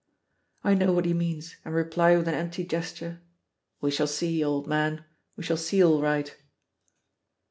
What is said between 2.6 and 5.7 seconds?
gesture, "We shall see, old man, we shall